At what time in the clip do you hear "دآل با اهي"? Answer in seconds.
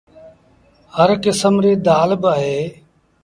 1.87-2.59